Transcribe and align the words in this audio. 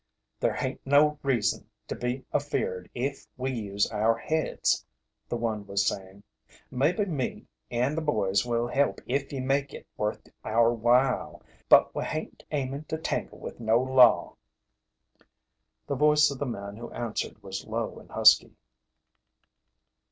"There 0.39 0.55
hain't 0.55 0.81
no 0.83 1.19
reason 1.21 1.69
to 1.87 1.93
be 1.95 2.25
afeared 2.33 2.89
if 2.95 3.27
we 3.37 3.51
use 3.51 3.85
our 3.91 4.17
heads," 4.17 4.83
the 5.29 5.35
one 5.37 5.67
was 5.67 5.85
saying. 5.85 6.23
"Maybe 6.71 7.05
me 7.05 7.45
and 7.69 7.95
the 7.95 8.01
boys 8.01 8.43
will 8.43 8.65
help 8.67 8.99
if 9.05 9.31
ye 9.31 9.39
make 9.39 9.75
it 9.75 9.85
worth 9.97 10.27
our 10.43 10.73
while, 10.73 11.43
but 11.69 11.93
we 11.93 12.03
hain't 12.03 12.41
aimin' 12.49 12.85
to 12.85 12.97
tangle 12.97 13.37
with 13.37 13.59
no 13.59 13.77
law." 13.79 14.37
The 15.85 15.93
voice 15.93 16.31
of 16.31 16.39
the 16.39 16.47
man 16.47 16.77
who 16.77 16.89
answered 16.93 17.43
was 17.43 17.67
low 17.67 17.99
and 17.99 18.09
husky. 18.09 18.55